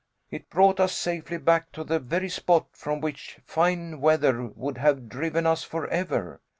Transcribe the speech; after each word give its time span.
It 0.31 0.49
brought 0.49 0.79
us 0.79 0.97
safely 0.97 1.37
back 1.37 1.71
to 1.73 1.83
the 1.83 1.99
very 1.99 2.27
spot 2.29 2.69
from 2.75 3.01
which 3.01 3.37
fine 3.45 3.99
weather 4.01 4.45
would 4.47 4.79
have 4.79 5.07
driven 5.07 5.45
us 5.45 5.63
forever. 5.63 6.41